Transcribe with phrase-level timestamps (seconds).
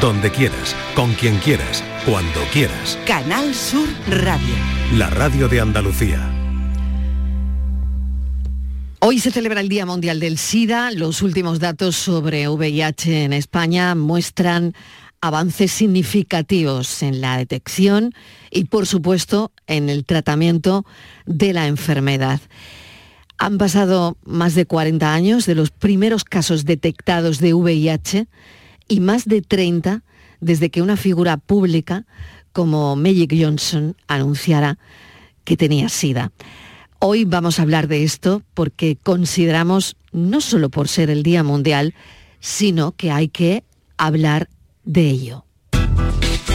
[0.00, 2.98] donde quieras, con quien quieras, cuando quieras.
[3.06, 4.54] Canal Sur Radio.
[4.96, 6.26] La radio de Andalucía.
[9.00, 10.90] Hoy se celebra el Día Mundial del SIDA.
[10.90, 14.74] Los últimos datos sobre VIH en España muestran
[15.20, 18.14] avances significativos en la detección
[18.50, 20.86] y, por supuesto, en el tratamiento
[21.26, 22.40] de la enfermedad.
[23.36, 28.28] Han pasado más de 40 años de los primeros casos detectados de VIH
[28.90, 30.02] y más de 30
[30.40, 32.04] desde que una figura pública
[32.52, 34.78] como Magic Johnson anunciara
[35.44, 36.32] que tenía SIDA.
[36.98, 41.94] Hoy vamos a hablar de esto porque consideramos, no solo por ser el Día Mundial,
[42.40, 43.64] sino que hay que
[43.96, 44.50] hablar
[44.84, 45.44] de ello.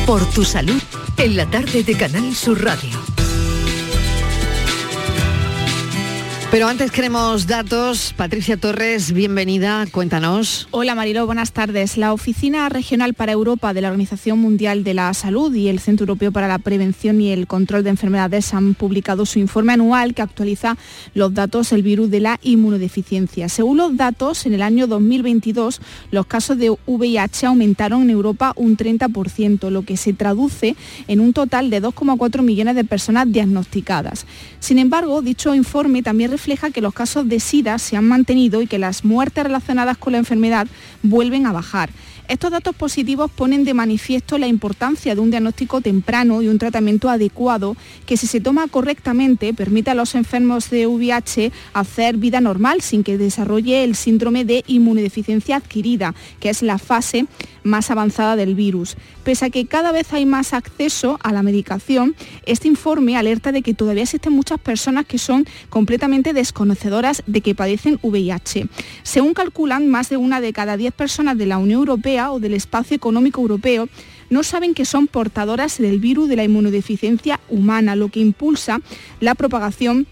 [0.06, 0.82] Por tu salud,
[1.18, 3.05] en la tarde de Canal Sur Radio.
[6.56, 8.14] Pero antes queremos datos.
[8.16, 10.70] Patricia Torres, bienvenida, cuéntanos.
[10.72, 11.98] Hola Marilo, buenas tardes.
[11.98, 16.06] La Oficina Regional para Europa de la Organización Mundial de la Salud y el Centro
[16.06, 20.22] Europeo para la Prevención y el Control de Enfermedades han publicado su informe anual que
[20.22, 20.78] actualiza
[21.14, 23.50] los datos del virus de la inmunodeficiencia.
[23.50, 28.78] Según los datos, en el año 2022 los casos de VIH aumentaron en Europa un
[28.78, 30.78] 30%, lo que se traduce
[31.10, 34.26] en un total de 2,4 millones de personas diagnosticadas.
[34.62, 38.68] Sin embargo, dicho informe también refleja que los casos de SIDA se han mantenido y
[38.68, 40.68] que las muertes relacionadas con la enfermedad
[41.02, 41.90] vuelven a bajar.
[42.28, 47.08] Estos datos positivos ponen de manifiesto la importancia de un diagnóstico temprano y un tratamiento
[47.08, 52.82] adecuado que si se toma correctamente permite a los enfermos de VIH hacer vida normal
[52.82, 57.28] sin que desarrolle el síndrome de inmunodeficiencia adquirida, que es la fase
[57.62, 58.96] más avanzada del virus.
[59.24, 63.62] Pese a que cada vez hay más acceso a la medicación, este informe alerta de
[63.62, 68.68] que todavía existen muchas personas que son completamente desconocedoras de que padecen VIH.
[69.04, 72.54] Según calculan, más de una de cada diez personas de la Unión Europea o del
[72.54, 73.90] Espacio Económico Europeo
[74.30, 78.82] no saben que son portadoras del virus de la inmunodeficiencia humana, lo que impulsa
[79.20, 80.08] la propagación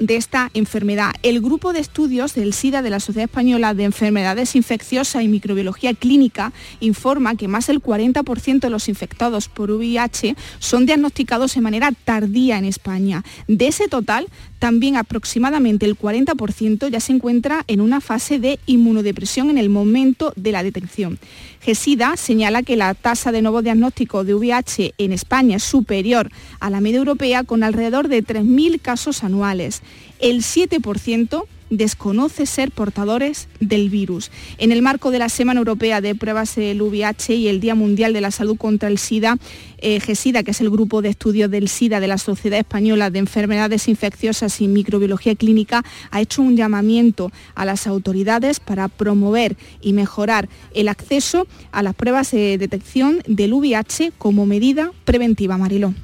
[0.00, 1.12] de esta enfermedad.
[1.22, 5.94] El grupo de estudios del SIDA de la Sociedad Española de Enfermedades Infecciosas y Microbiología
[5.94, 11.92] Clínica informa que más del 40% de los infectados por VIH son diagnosticados de manera
[12.04, 13.22] tardía en España.
[13.46, 14.28] De ese total,
[14.60, 20.32] también aproximadamente el 40% ya se encuentra en una fase de inmunodepresión en el momento
[20.36, 21.18] de la detección.
[21.62, 26.68] GESIDA señala que la tasa de nuevo diagnóstico de VIH en España es superior a
[26.68, 29.80] la media europea con alrededor de 3.000 casos anuales.
[30.20, 34.30] El 7% desconoce ser portadores del virus.
[34.58, 38.12] En el marco de la Semana Europea de Pruebas del VIH y el Día Mundial
[38.12, 39.38] de la Salud contra el SIDA,
[39.78, 43.20] eh, GESIDA, que es el grupo de estudios del SIDA de la Sociedad Española de
[43.20, 49.92] Enfermedades Infecciosas y Microbiología Clínica, ha hecho un llamamiento a las autoridades para promover y
[49.92, 55.56] mejorar el acceso a las pruebas de detección del VIH como medida preventiva.
[55.56, 55.94] Mariló.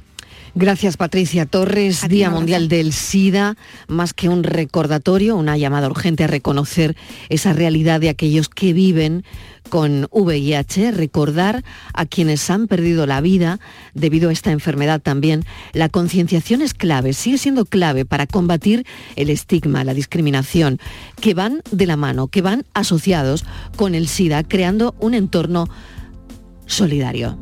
[0.58, 3.58] Gracias Patricia Torres, Día Mundial del SIDA,
[3.88, 6.96] más que un recordatorio, una llamada urgente a reconocer
[7.28, 9.22] esa realidad de aquellos que viven
[9.68, 11.62] con VIH, recordar
[11.92, 13.60] a quienes han perdido la vida
[13.92, 15.44] debido a esta enfermedad también.
[15.74, 18.86] La concienciación es clave, sigue siendo clave para combatir
[19.16, 20.78] el estigma, la discriminación,
[21.20, 23.44] que van de la mano, que van asociados
[23.76, 25.68] con el SIDA, creando un entorno
[26.64, 27.38] solidario.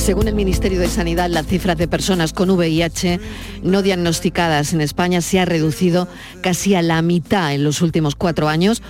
[0.00, 3.20] Según el Ministerio de Sanidad, la cifra de personas con VIH
[3.62, 6.08] no diagnosticadas en España se ha reducido
[6.42, 8.82] casi a la mitad en los últimos cuatro años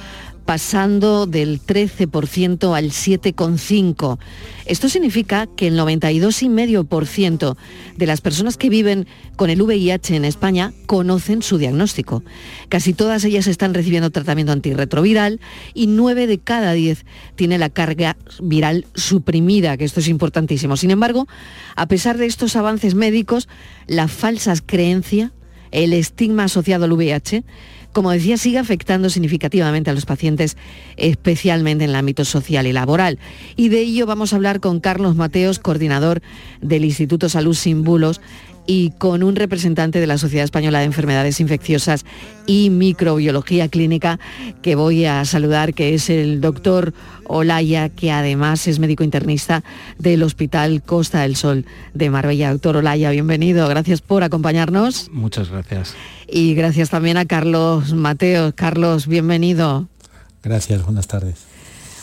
[0.45, 4.19] pasando del 13% al 7,5%.
[4.67, 7.57] Esto significa que el 92,5%
[7.97, 9.07] de las personas que viven
[9.37, 12.23] con el VIH en España conocen su diagnóstico.
[12.69, 15.41] Casi todas ellas están recibiendo tratamiento antirretroviral
[15.75, 20.77] y 9 de cada 10 tiene la carga viral suprimida, que esto es importantísimo.
[20.77, 21.27] Sin embargo,
[21.77, 23.49] a pesar de estos avances médicos,
[23.87, 25.33] la falsa creencia,
[25.71, 27.45] el estigma asociado al VIH,
[27.93, 30.57] como decía, sigue afectando significativamente a los pacientes,
[30.97, 33.19] especialmente en el ámbito social y laboral.
[33.57, 36.23] Y de ello vamos a hablar con Carlos Mateos, coordinador
[36.61, 38.21] del Instituto Salud Sin Bulos,
[38.73, 42.05] y con un representante de la Sociedad Española de Enfermedades Infecciosas
[42.47, 44.21] y Microbiología Clínica
[44.63, 46.95] que voy a saludar, que es el doctor
[47.25, 49.65] Olaya, que además es médico internista
[49.99, 52.53] del Hospital Costa del Sol de Marbella.
[52.53, 55.11] Doctor Olaya, bienvenido, gracias por acompañarnos.
[55.11, 55.97] Muchas gracias.
[56.29, 58.55] Y gracias también a Carlos Mateo.
[58.55, 59.89] Carlos, bienvenido.
[60.45, 61.41] Gracias, buenas tardes.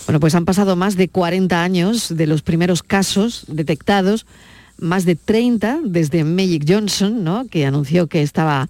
[0.06, 4.26] Bueno, pues han pasado más de 40 años de los primeros casos detectados
[4.80, 7.48] más de 30 desde Magic Johnson, ¿no?
[7.48, 8.70] que anunció que estaba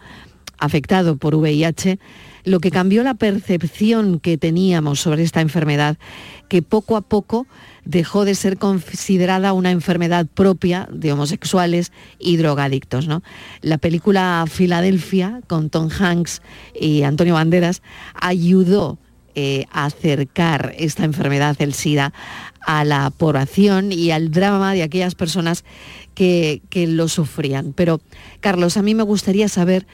[0.59, 1.99] afectado por VIH,
[2.43, 5.97] lo que cambió la percepción que teníamos sobre esta enfermedad,
[6.47, 7.45] que poco a poco
[7.83, 13.07] dejó de ser considerada una enfermedad propia de homosexuales y drogadictos.
[13.07, 13.21] ¿no?
[13.61, 16.41] La película Filadelfia, con Tom Hanks
[16.79, 17.81] y Antonio Banderas,
[18.13, 18.97] ayudó
[19.39, 22.11] eh, acercar esta enfermedad, el SIDA,
[22.65, 25.63] a la población y al drama de aquellas personas
[26.15, 27.71] que, que lo sufrían.
[27.73, 28.01] Pero,
[28.39, 29.85] Carlos, a mí me gustaría saber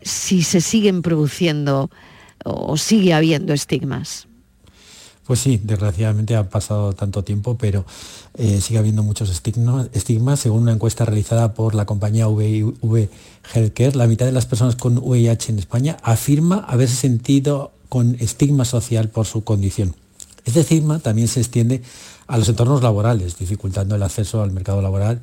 [0.00, 1.90] si se siguen produciendo
[2.42, 4.26] o sigue habiendo estigmas.
[5.26, 7.84] Pues sí, desgraciadamente ha pasado tanto tiempo, pero
[8.38, 13.10] eh, sigue habiendo muchos estigmas, Según una encuesta realizada por la compañía VIV
[13.54, 18.64] Healthcare, la mitad de las personas con VIH en España afirma haberse sentido con estigma
[18.64, 19.94] social por su condición.
[20.46, 21.82] Este estigma también se extiende
[22.26, 25.20] a los entornos laborales, dificultando el acceso al mercado laboral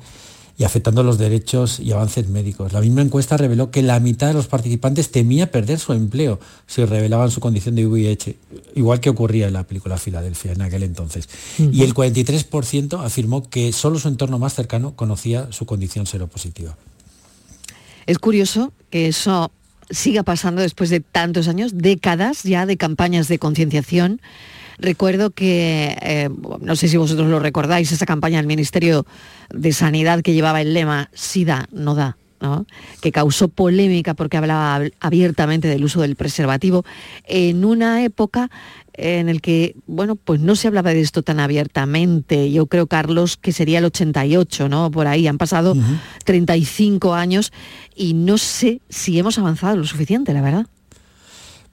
[0.58, 2.72] y afectando los derechos y avances médicos.
[2.72, 6.84] La misma encuesta reveló que la mitad de los participantes temía perder su empleo si
[6.84, 8.36] revelaban su condición de VIH,
[8.74, 11.28] igual que ocurría en la película Filadelfia en aquel entonces.
[11.58, 16.76] Y el 43% afirmó que solo su entorno más cercano conocía su condición seropositiva.
[18.06, 19.52] Es curioso que eso
[19.90, 24.20] siga pasando después de tantos años, décadas ya de campañas de concienciación
[24.78, 26.30] Recuerdo que, eh,
[26.60, 29.06] no sé si vosotros lo recordáis, esa campaña del Ministerio
[29.50, 32.16] de Sanidad que llevaba el lema SIDA no da.
[33.00, 36.84] Que causó polémica porque hablaba abiertamente del uso del preservativo
[37.24, 38.50] en una época
[38.94, 42.50] en el que, bueno, pues no se hablaba de esto tan abiertamente.
[42.50, 44.90] Yo creo, Carlos, que sería el 88, ¿no?
[44.90, 45.76] Por ahí han pasado
[46.24, 47.52] 35 años
[47.94, 50.66] y no sé si hemos avanzado lo suficiente, la verdad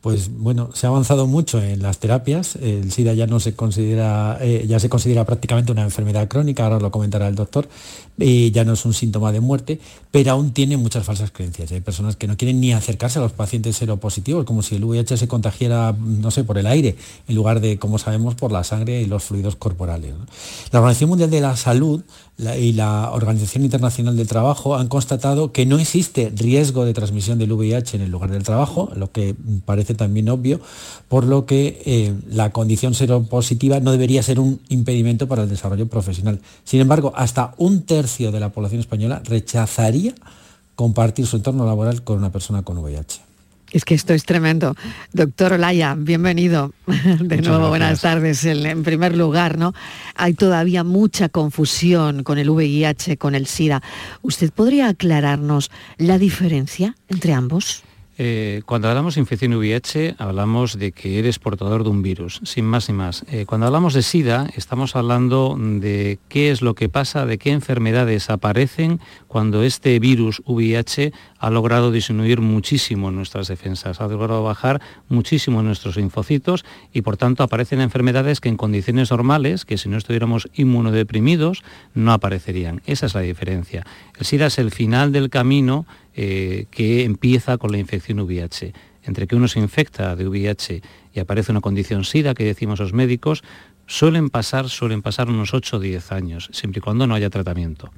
[0.06, 2.57] pues bueno, se ha avanzado mucho en las terapias.
[2.57, 6.80] El SIDA ya no se considera, eh, ya se considera prácticamente una enfermedad crónica, ahora
[6.80, 7.68] lo comentará el doctor,
[8.16, 9.80] y ya no es un síntoma de muerte,
[10.12, 11.72] pero aún tiene muchas falsas creencias.
[11.72, 15.18] Hay personas que no quieren ni acercarse a los pacientes seropositivos, como si el VIH
[15.18, 16.98] se contagiara, no sé, por el aire,
[17.28, 20.13] en lugar de, como sabemos, por la sangre y los fluidos corporales.
[20.72, 22.04] La Organización Mundial de la Salud
[22.60, 27.51] y la Organización Internacional del Trabajo han constatado que no existe riesgo de transmisión del
[27.54, 29.36] VIH en el lugar del trabajo, lo que
[29.66, 30.60] parece también obvio,
[31.08, 35.88] por lo que eh, la condición seropositiva no debería ser un impedimento para el desarrollo
[35.88, 36.40] profesional.
[36.64, 40.16] Sin embargo, hasta un tercio de la población española rechazaría
[40.76, 43.26] compartir su entorno laboral con una persona con VIH.
[43.72, 44.76] Es que esto es tremendo.
[45.12, 46.72] Doctor Olaya, bienvenido.
[47.20, 48.46] De nuevo, buenas tardes.
[48.46, 49.74] En, primer lugar, ¿no?
[50.16, 53.82] Hay todavía mucha confusión con el VIH, con el SIDA.
[54.22, 57.84] ¿Usted podría aclararnos la diferencia entre ambos?
[58.18, 62.64] Eh, cuando hablamos de infección VIH, hablamos de que eres portador de un virus, sin
[62.64, 63.26] más ni más.
[63.30, 67.52] Eh, cuando hablamos de SIDA, estamos hablando de qué es lo que pasa, de qué
[67.52, 74.82] enfermedades aparecen cuando este virus VIH ha logrado disminuir muchísimo nuestras defensas, ha logrado bajar
[75.10, 76.64] muchísimo nuestros linfocitos
[76.94, 81.64] y por tanto aparecen enfermedades que en condiciones normales, que si no estuviéramos inmunodeprimidos,
[81.94, 82.82] no aparecerían.
[82.86, 83.86] Esa es la diferencia.
[84.18, 85.86] El SIDA es el final del camino
[86.16, 88.74] eh, que empieza con la infección VIH.
[89.04, 90.82] Entre que uno se infecta de VIH
[91.14, 93.44] y aparece una condición SIDA, que decimos los médicos,
[93.86, 97.92] suelen pasar, suelen pasar unos 8 o 10 años, siempre y cuando no haya tratamiento.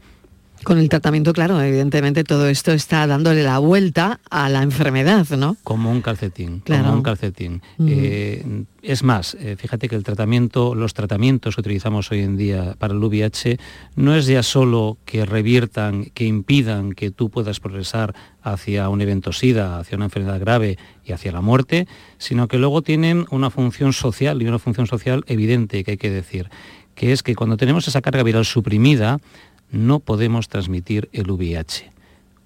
[0.68, 5.56] Con el tratamiento, claro, evidentemente todo esto está dándole la vuelta a la enfermedad, ¿no?
[5.64, 7.62] Como un calcetín, como un calcetín.
[7.88, 12.76] Eh, es más, eh, fíjate que el tratamiento, los tratamientos que utilizamos hoy en día
[12.78, 13.58] para el VIH
[13.96, 19.32] no es ya solo que reviertan, que impidan que tú puedas progresar hacia un evento
[19.32, 21.88] SIDA, hacia una enfermedad grave y hacia la muerte,
[22.18, 26.10] sino que luego tienen una función social y una función social evidente que hay que
[26.10, 26.50] decir,
[26.94, 29.20] que es que cuando tenemos esa carga viral suprimida,
[29.72, 31.92] no podemos transmitir el VIH.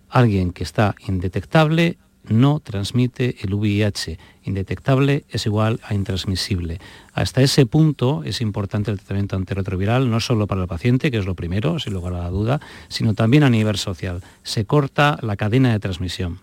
[0.10, 1.98] Alguien que está indetectable
[2.28, 4.20] no transmite el VIH.
[4.44, 6.80] Indetectable es igual a intransmisible.
[7.14, 11.26] Hasta ese punto es importante el tratamiento antirretroviral, no solo para el paciente, que es
[11.26, 14.22] lo primero, sin lugar a la duda, sino también a nivel social.
[14.44, 16.40] Se corta la cadena de transmisión.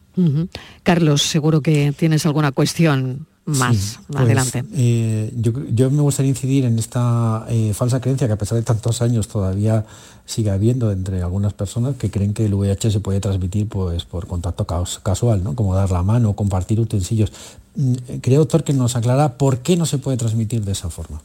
[0.83, 4.63] Carlos, seguro que tienes alguna cuestión más pues, adelante.
[4.75, 9.01] Eh, yo, me gustaría incidir en esta eh, falsa creencia que a pesar de tantos
[9.01, 9.87] años todavía
[10.27, 14.27] sigue habiendo entre algunas personas que creen que el VIH se puede transmitir pues, por
[14.27, 14.67] contacto
[15.03, 15.55] casual, ¿no?
[15.55, 17.33] como dar la mano, compartir utensilios.
[17.77, 21.23] Mm, creo, doctor, que nos aclara por qué no se puede transmitir de esa forma.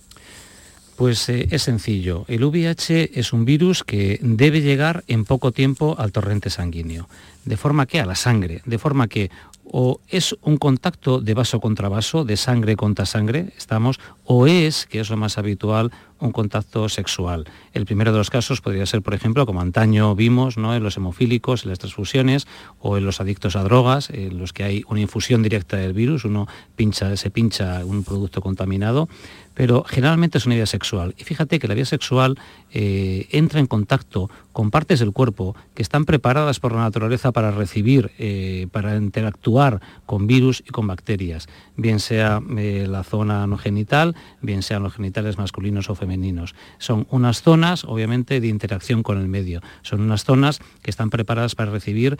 [0.95, 2.23] Pues eh, es sencillo.
[2.29, 7.09] El VIH es un virus que debe llegar en poco tiempo al torrente sanguíneo.
[7.43, 9.29] De forma que a la sangre, de forma que
[9.65, 14.85] o es un contacto de vaso contra vaso, de sangre contra sangre, estamos, o es,
[14.85, 17.45] que es lo más habitual, un contacto sexual.
[17.73, 20.73] El primero de los casos podría ser, por ejemplo, como antaño vimos ¿no?
[20.75, 22.47] en los hemofílicos, en las transfusiones
[22.79, 26.23] o en los adictos a drogas, en los que hay una infusión directa del virus,
[26.23, 29.09] uno pincha, se pincha un producto contaminado
[29.53, 31.15] pero generalmente es una vía sexual.
[31.17, 32.37] Y fíjate que la vía sexual
[32.71, 37.51] eh, entra en contacto con partes del cuerpo que están preparadas por la naturaleza para
[37.51, 43.57] recibir, eh, para interactuar con virus y con bacterias, bien sea eh, la zona no
[43.57, 46.55] genital, bien sean los genitales masculinos o femeninos.
[46.77, 49.61] Son unas zonas, obviamente, de interacción con el medio.
[49.81, 52.17] Son unas zonas que están preparadas para recibir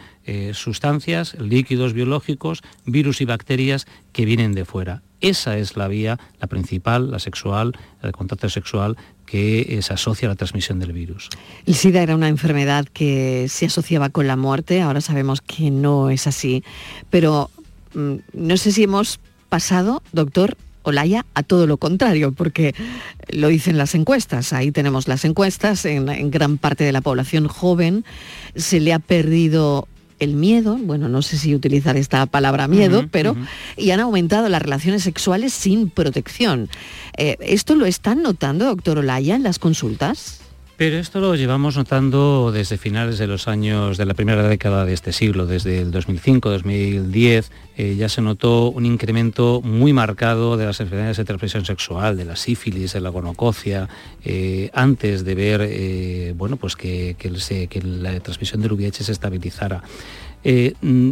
[0.52, 5.02] sustancias, líquidos biológicos, virus y bacterias que vienen de fuera.
[5.20, 10.30] Esa es la vía, la principal, la sexual, el contacto sexual que se asocia a
[10.30, 11.30] la transmisión del virus.
[11.66, 16.10] El SIDA era una enfermedad que se asociaba con la muerte, ahora sabemos que no
[16.10, 16.62] es así,
[17.10, 17.50] pero
[17.94, 19.18] mm, no sé si hemos
[19.48, 22.74] pasado, doctor Olaya, a todo lo contrario, porque
[23.30, 27.48] lo dicen las encuestas, ahí tenemos las encuestas, en, en gran parte de la población
[27.48, 28.04] joven
[28.54, 33.36] se le ha perdido el miedo, bueno, no sé si utilizar esta palabra miedo, pero
[33.76, 36.68] y han aumentado las relaciones sexuales sin protección.
[37.16, 40.43] Eh, ¿Esto lo están notando, doctor Olaya, en las consultas?
[40.76, 44.92] Pero esto lo llevamos notando desde finales de los años de la primera década de
[44.92, 47.44] este siglo, desde el 2005-2010,
[47.76, 52.24] eh, ya se notó un incremento muy marcado de las enfermedades de transmisión sexual, de
[52.24, 53.88] la sífilis, de la gonococia,
[54.24, 57.30] eh, antes de ver eh, bueno, pues que, que,
[57.80, 59.80] la transmisión del VIH se estabilizara.
[60.42, 61.10] Mm,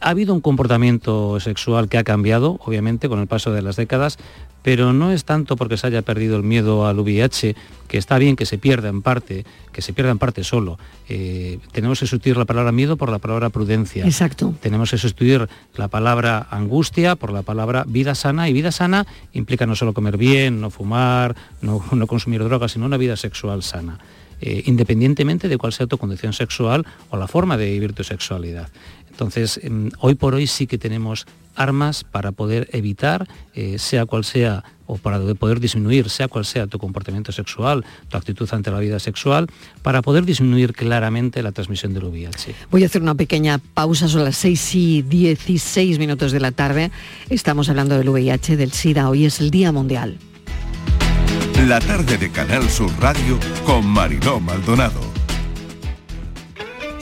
[0.00, 4.18] ha habido un comportamiento sexual que ha cambiado, obviamente, con el paso de las décadas,
[4.64, 7.54] pero no es tanto porque se haya perdido el miedo al VIH,
[7.86, 10.78] que está bien que se pierda en parte, que se pierda en parte solo.
[11.06, 14.06] Eh, tenemos que sustituir la palabra miedo por la palabra prudencia.
[14.06, 14.54] Exacto.
[14.62, 19.66] Tenemos que sustituir la palabra angustia por la palabra vida sana, y vida sana implica
[19.66, 23.98] no solo comer bien, no fumar, no, consumir drogas, sino una vida sexual sana.
[24.40, 28.70] Eh, independientemente de cuál sea tu condición sexual o la forma de vivir tu sexualidad.
[29.10, 34.24] Entonces, em, hoy por hoy sí que tenemos armas para poder evitar, eh, sea cual
[34.24, 38.78] sea, o para poder disminuir, sea cual sea tu comportamiento sexual, tu actitud ante la
[38.80, 39.46] vida sexual,
[39.82, 42.54] para poder disminuir claramente la transmisión del VIH.
[42.70, 46.90] Voy a hacer una pequeña pausa, son las 6 y 16 minutos de la tarde.
[47.30, 50.18] Estamos hablando del VIH, del SIDA, hoy es el Día Mundial.
[51.66, 55.23] La tarde de Canal Sur Radio con Mariló Maldonado.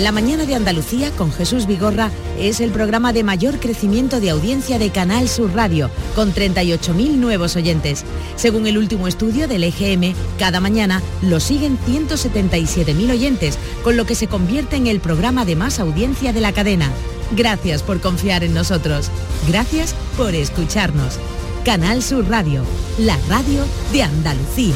[0.00, 4.78] La mañana de Andalucía con Jesús Vigorra es el programa de mayor crecimiento de audiencia
[4.78, 8.06] de Canal Sur Radio, con 38.000 nuevos oyentes.
[8.34, 14.14] Según el último estudio del EGM, cada mañana lo siguen 177.000 oyentes, con lo que
[14.14, 16.90] se convierte en el programa de más audiencia de la cadena.
[17.36, 19.10] Gracias por confiar en nosotros.
[19.48, 21.18] Gracias por escucharnos.
[21.62, 22.64] Canal Sur Radio,
[22.96, 24.74] la radio de Andalucía.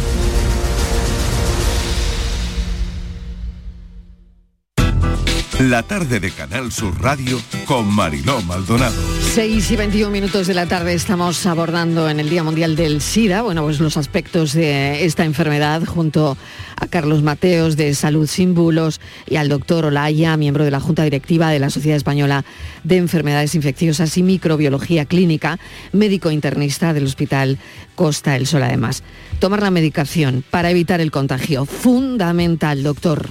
[5.70, 9.00] La tarde de Canal Sur Radio con Mariló Maldonado.
[9.32, 13.40] 6 y 21 minutos de la tarde estamos abordando en el Día Mundial del SIDA,
[13.40, 16.36] bueno, pues los aspectos de esta enfermedad junto
[16.76, 21.02] a Carlos Mateos de Salud Sin Bulos y al doctor Olaya, miembro de la Junta
[21.02, 22.44] Directiva de la Sociedad Española
[22.82, 25.58] de Enfermedades Infecciosas y Microbiología Clínica,
[25.92, 27.56] médico internista del Hospital
[27.94, 29.02] Costa del Sol además.
[29.38, 33.30] Tomar la medicación para evitar el contagio, fundamental, doctor.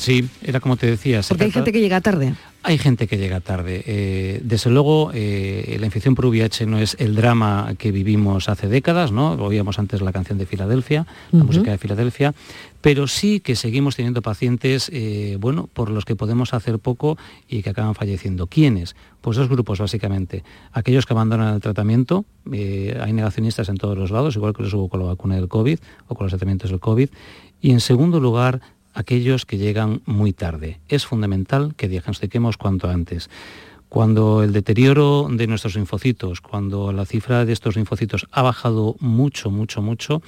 [0.00, 1.20] Sí, era como te decía.
[1.28, 2.34] Porque hay gente que llega tarde.
[2.62, 3.84] Hay gente que llega tarde.
[3.86, 8.66] Eh, desde luego, eh, la infección por VIH no es el drama que vivimos hace
[8.66, 9.32] décadas, ¿no?
[9.32, 12.34] Oíamos antes la canción de Filadelfia, la música de Filadelfia,
[12.80, 17.62] pero sí que seguimos teniendo pacientes, eh, bueno, por los que podemos hacer poco y
[17.62, 18.46] que acaban falleciendo.
[18.46, 18.96] ¿Quiénes?
[19.20, 20.44] Pues dos grupos, básicamente.
[20.72, 24.88] Aquellos que abandonan el tratamiento, hay negacionistas en todos los lados, igual que los hubo
[24.88, 27.10] con la vacuna del COVID o con los tratamientos del COVID.
[27.60, 28.62] Y en segundo lugar,
[28.94, 30.80] aquellos que llegan muy tarde.
[30.88, 33.30] Es fundamental que diagnostiquemos cuanto antes.
[33.88, 39.50] Cuando el deterioro de nuestros linfocitos, cuando la cifra de estos linfocitos ha bajado mucho,
[39.50, 40.22] mucho, mucho,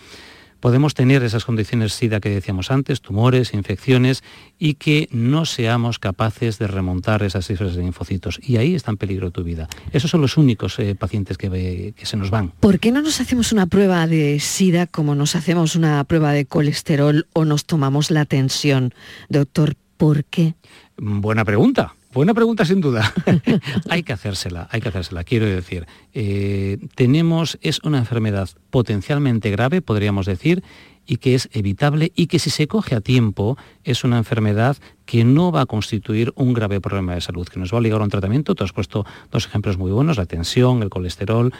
[0.63, 4.23] podemos tener esas condiciones SIDA que decíamos antes, tumores, infecciones,
[4.61, 8.39] y que no seamos capaces de remontar esas cifras de linfocitos.
[8.41, 9.69] Y ahí está en peligro tu vida.
[9.93, 12.53] Esos son los únicos eh, pacientes que, que se nos van.
[12.61, 16.47] ¿Por qué no nos hacemos una prueba de SIDA como nos hacemos una prueba de
[16.47, 18.95] colesterol o nos tomamos la tensión?
[19.29, 20.55] Doctor, ¿por qué?
[20.97, 21.97] Buena pregunta.
[22.13, 23.11] Buena pregunta sin duda.
[23.89, 25.25] hay que hacérsela, hay que hacérsela.
[25.25, 30.63] Quiero decir, eh, tenemos, es una enfermedad potencialmente grave, podríamos decir,
[31.07, 35.25] y que es evitable y que si se coge a tiempo es una enfermedad que
[35.25, 38.05] no va a constituir un grave problema de salud, que nos va a ligar a
[38.05, 38.55] un tratamiento.
[38.55, 41.53] Tú has puesto dos ejemplos muy buenos, la tensión, el colesterol,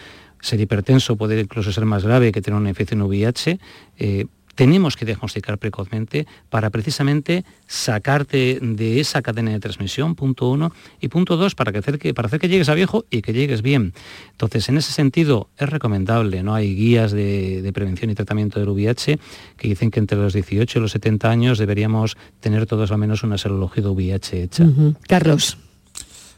[0.43, 3.59] ser hipertenso puede incluso ser más grave que tener una infección VIH.
[3.99, 10.73] Eh, tenemos que diagnosticar precozmente para precisamente sacarte de esa cadena de transmisión, punto uno,
[11.01, 13.63] y punto dos, para, hacer que, para hacer que llegues a viejo y que llegues
[13.63, 13.95] bien.
[14.33, 16.55] Entonces, en ese sentido, es recomendable, ¿no?
[16.55, 19.19] Hay guías de, prevención y tratamiento del VIH
[19.57, 23.23] que dicen que entre los 18 y los 70 años deberíamos tener todos al menos
[23.23, 24.67] una serología de VIH hecha.
[25.09, 25.57] Carlos.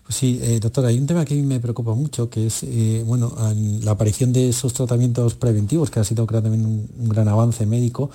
[0.05, 2.63] Pues sí, eh, doctora, hay un tema que a mí me preocupa mucho, que es
[2.63, 3.35] eh, bueno,
[3.83, 8.11] la aparición de esos tratamientos preventivos, que ha sido también un, gran avance médico,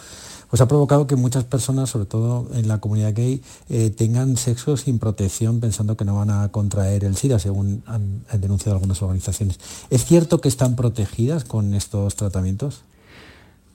[0.52, 4.78] pues ha provocado que muchas personas, sobre todo en la comunidad gay, eh, tengan sexo
[4.78, 9.60] sin protección pensando que no van a contraer el SIDA, según han denunciado algunas organizaciones.
[9.90, 12.84] ¿Es cierto que están protegidas con estos tratamientos?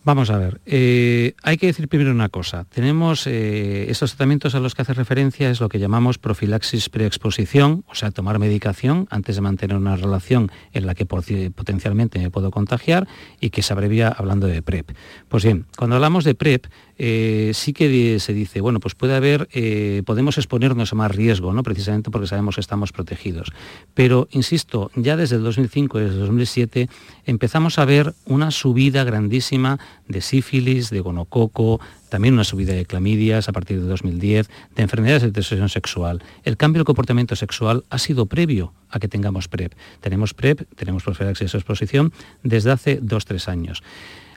[0.04, 2.64] Vamos a ver, eh, hay que decir primero una cosa.
[2.64, 7.84] Tenemos eh, estos tratamientos a los que hace referencia es lo que llamamos profilaxis preexposición,
[7.88, 12.50] o sea, tomar medicación antes de mantener una relación en la que potencialmente me puedo
[12.50, 13.08] contagiar
[13.40, 14.90] y que se abrevia hablando de PrEP.
[15.28, 16.66] Pues bien, cuando hablamos de PrEP,
[16.98, 21.52] eh, sí que se dice, bueno, pues puede haber, eh, podemos exponernos a más riesgo,
[21.52, 21.62] ¿no?
[21.62, 23.52] precisamente porque sabemos que estamos protegidos.
[23.94, 26.88] Pero, insisto, ya desde el 2005 y desde el 2007
[27.26, 29.78] empezamos a ver una subida grandísima
[30.08, 35.22] de sífilis, de gonococo, también una subida de clamidias a partir de 2010, de enfermedades
[35.22, 36.22] de transmisión sexual.
[36.44, 39.72] El cambio del comportamiento sexual ha sido previo a que tengamos PrEP.
[40.00, 42.12] Tenemos PrEP, tenemos profilaxis de exposición
[42.44, 43.82] desde hace dos, tres años.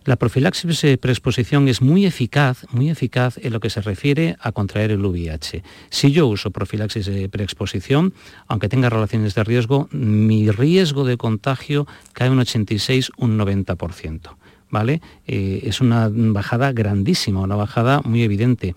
[0.07, 4.91] La profilaxis preexposición es muy eficaz, muy eficaz en lo que se refiere a contraer
[4.91, 5.63] el VIH.
[5.89, 8.13] Si yo uso profilaxis preexposición,
[8.47, 14.37] aunque tenga relaciones de riesgo, mi riesgo de contagio cae un 86, un 90%.
[14.69, 15.01] ¿Vale?
[15.27, 18.75] Eh, es una bajada grandísima, una bajada muy evidente.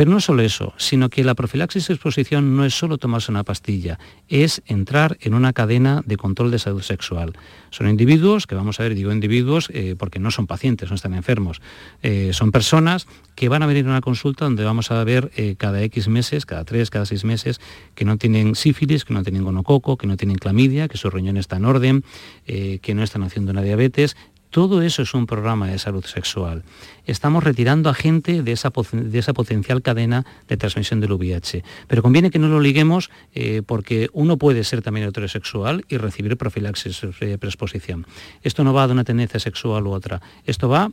[0.00, 3.98] Pero no solo eso, sino que la profilaxis exposición no es solo tomarse una pastilla,
[4.30, 7.34] es entrar en una cadena de control de salud sexual.
[7.68, 11.12] Son individuos, que vamos a ver, digo individuos eh, porque no son pacientes, no están
[11.12, 11.60] enfermos,
[12.02, 15.56] eh, son personas que van a venir a una consulta donde vamos a ver eh,
[15.58, 17.60] cada X meses, cada tres, cada seis meses,
[17.94, 21.36] que no tienen sífilis, que no tienen gonococo, que no tienen clamidia, que su riñón
[21.36, 22.04] está en orden,
[22.46, 24.16] que no están haciendo una diabetes,
[24.50, 26.64] todo eso es un programa de salud sexual.
[27.06, 31.64] Estamos retirando a gente de esa, potencial cadena de transmisión del VIH.
[31.88, 36.36] Pero conviene que no lo liguemos eh, porque uno puede ser también heterosexual y recibir
[36.36, 38.06] profilaxis de preexposición.
[38.42, 40.20] Esto no va de una tendencia sexual u otra.
[40.44, 40.90] Esto va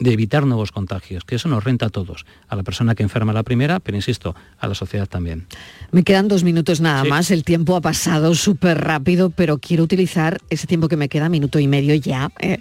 [0.00, 3.32] de evitar nuevos contagios, que eso nos renta a todos, a la persona que enferma
[3.32, 5.46] la primera, pero insisto, a la sociedad también.
[5.92, 10.40] Me quedan dos minutos nada más, el tiempo ha pasado súper rápido, pero quiero utilizar
[10.48, 12.60] ese tiempo que me queda, minuto y medio ya, eh,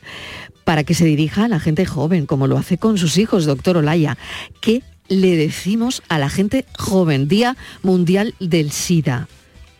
[0.66, 3.78] para que se dirija a la gente joven, como lo hace con sus hijos, doctor
[3.78, 4.18] Olaya.
[4.60, 7.28] ¿Qué le decimos a la gente joven?
[7.28, 9.30] Día Mundial del SIDA.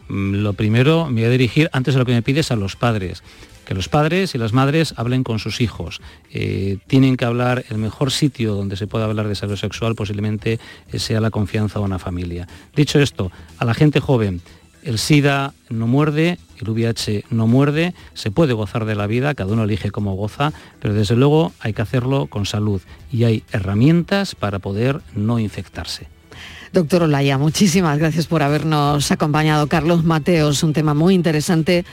[0.08, 2.78] Mm, lo primero, me voy a dirigir, antes de lo que me pides, a los
[2.78, 3.22] padres
[3.70, 6.02] que los padres y las madres hablen con sus hijos.
[6.34, 10.60] Eh, tienen que hablar, el mejor sitio donde se pueda hablar de salud sexual posiblemente
[10.92, 12.48] eh, sea la confianza o una familia.
[12.76, 14.42] Dicho esto, a la gente joven,
[14.82, 19.54] el SIDA no muerde, el VIH no muerde, se puede gozar de la vida, cada
[19.54, 20.52] uno elige cómo goza,
[20.82, 26.08] pero desde luego hay que hacerlo con salud y hay herramientas para poder no infectarse.
[26.74, 29.68] Doctor Olaya, muchísimas gracias por habernos acompañado.
[29.68, 31.86] Carlos Mateos, un tema muy interesante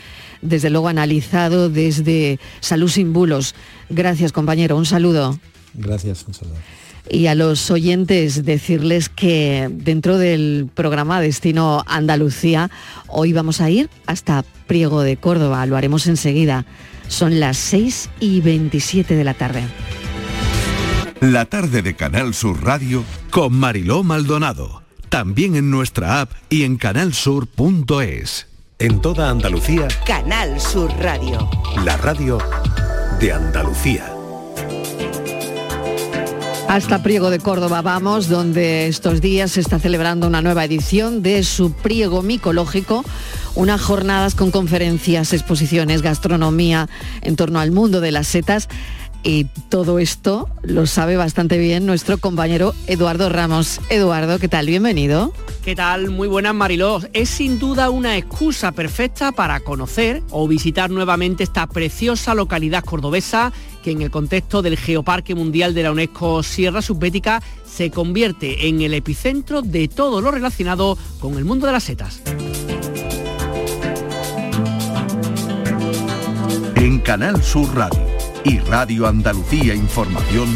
[0.43, 3.55] desde luego analizado desde Salud sin Bulos.
[3.89, 4.77] Gracias, compañero.
[4.77, 5.39] Un saludo.
[5.75, 6.57] Gracias, un saludo.
[7.09, 12.71] Y a los oyentes decirles que dentro del programa Destino Andalucía,
[13.07, 15.65] hoy vamos a ir hasta Priego de Córdoba.
[15.67, 16.67] Lo haremos enseguida.
[17.09, 19.63] Son las 6 y 27 de la tarde.
[21.21, 24.83] La tarde de Canal Sur Radio con Mariló Maldonado.
[25.09, 28.49] También en nuestra app y en canalsur.es.
[28.79, 29.89] En toda Andalucía.
[30.07, 31.49] Canal Sur Radio.
[31.85, 32.37] La radio
[33.19, 34.13] de Andalucía.
[36.69, 41.45] Hasta Priego de Córdoba vamos, donde estos días se está celebrando una nueva edición de
[41.45, 43.05] su Priego Micológico,
[43.55, 46.89] unas jornadas con conferencias, exposiciones, gastronomía
[47.23, 48.69] en torno al mundo de las setas
[49.23, 53.81] y todo esto lo sabe bastante bien nuestro compañero Eduardo Ramos.
[53.91, 54.67] Eduardo, ¿qué tal?
[54.67, 55.33] Bienvenido.
[55.65, 56.11] ¿Qué tal?
[56.11, 57.01] Muy buenas Mariló.
[57.13, 63.53] Es sin duda una excusa perfecta para conocer o visitar nuevamente esta preciosa localidad cordobesa
[63.83, 68.81] que en el contexto del Geoparque Mundial de la UNESCO Sierra Subbética se convierte en
[68.81, 72.23] el epicentro de todo lo relacionado con el mundo de las setas.
[76.77, 78.06] En Canal Sur Radio
[78.47, 80.49] y Radio Andalucía Información,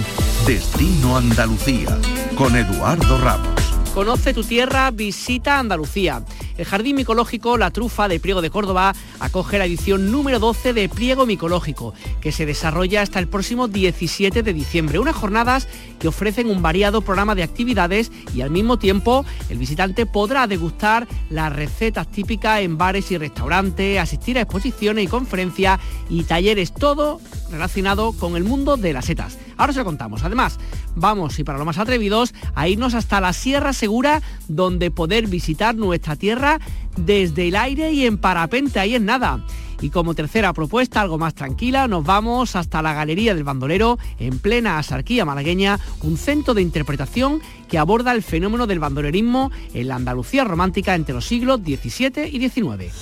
[0.46, 1.98] Destino Andalucía,
[2.36, 3.50] con Eduardo Ramos.
[3.92, 6.22] Conoce tu tierra, visita Andalucía.
[6.60, 10.90] El Jardín Micológico La Trufa de Priego de Córdoba acoge la edición número 12 de
[10.90, 14.98] Pliego Micológico, que se desarrolla hasta el próximo 17 de diciembre.
[14.98, 15.68] Unas jornadas
[15.98, 21.08] que ofrecen un variado programa de actividades y al mismo tiempo el visitante podrá degustar
[21.30, 27.22] las recetas típicas en bares y restaurantes, asistir a exposiciones y conferencias y talleres, todo
[27.50, 29.38] relacionado con el mundo de las setas.
[29.60, 30.24] Ahora se lo contamos.
[30.24, 30.58] Además,
[30.94, 35.74] vamos, y para los más atrevidos, a irnos hasta la Sierra Segura, donde poder visitar
[35.74, 36.49] nuestra tierra
[36.96, 39.44] desde el aire y en parapente, ahí en nada.
[39.80, 44.38] Y como tercera propuesta, algo más tranquila, nos vamos hasta la Galería del Bandolero, en
[44.38, 49.96] plena asarquía malagueña, un centro de interpretación que aborda el fenómeno del bandolerismo en la
[49.96, 52.92] Andalucía romántica entre los siglos XVII y XIX.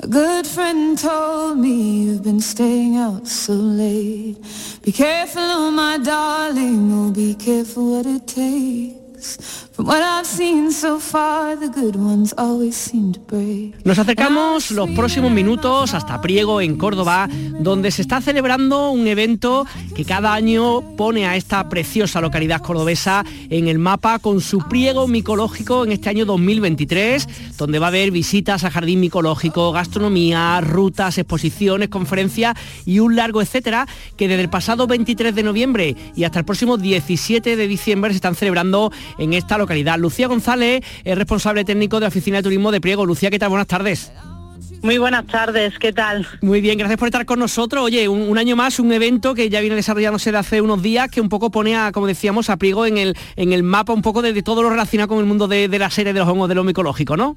[0.00, 4.36] A good friend told me you've been staying out so late.
[4.82, 9.05] Be careful, oh my darling, oh be careful what it takes.
[13.84, 17.28] Nos acercamos los próximos minutos hasta Priego, en Córdoba,
[17.60, 23.24] donde se está celebrando un evento que cada año pone a esta preciosa localidad cordobesa
[23.50, 28.10] en el mapa con su priego micológico en este año 2023, donde va a haber
[28.10, 33.86] visitas a jardín micológico, gastronomía, rutas, exposiciones, conferencias y un largo etcétera,
[34.16, 38.16] que desde el pasado 23 de noviembre y hasta el próximo 17 de diciembre se
[38.16, 42.70] están celebrando en esta localidad Lucía González es responsable técnico de la Oficina de Turismo
[42.70, 43.06] de Priego.
[43.06, 43.50] Lucía, ¿qué tal?
[43.50, 44.12] Buenas tardes.
[44.82, 46.26] Muy buenas tardes, ¿qué tal?
[46.42, 47.84] Muy bien, gracias por estar con nosotros.
[47.84, 51.20] Oye, un, año más, un evento que ya viene desarrollándose de hace unos días, que
[51.20, 54.22] un poco pone a, como decíamos, a Priego en el, en el mapa un poco
[54.22, 56.64] de, todo lo relacionado con el mundo de, la serie de los hongos de lo
[56.64, 57.34] micológico, ¿no?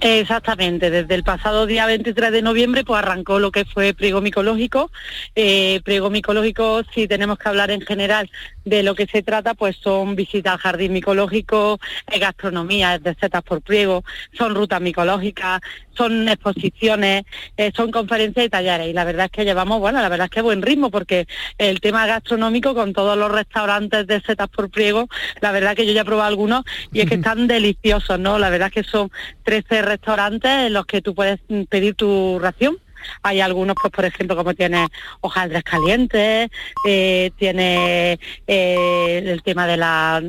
[0.00, 4.90] Exactamente, desde el pasado día 23 de noviembre pues arrancó lo que fue Priego Micológico.
[5.36, 8.28] Eh, Priego Micológico, si tenemos que hablar en general
[8.64, 11.78] de lo que se trata, pues son visitas al jardín micológico,
[12.10, 15.60] eh, gastronomía de setas por Priego, son rutas micológicas,
[15.96, 17.24] son exposiciones,
[17.56, 18.88] eh, son conferencias y talleres.
[18.88, 21.26] Y la verdad es que llevamos, bueno, la verdad es que buen ritmo, porque
[21.58, 25.08] el tema gastronómico con todos los restaurantes de setas por Priego,
[25.40, 28.38] la verdad que yo ya he probado algunos y es que están deliciosos, ¿no?
[28.38, 29.10] La verdad es que son
[29.44, 32.78] 13 restaurantes en los que tú puedes pedir tu ración
[33.22, 34.88] hay algunos, pues por ejemplo, como tiene
[35.20, 36.50] hojaldres calientes,
[36.86, 40.22] eh, tiene eh, el tema de la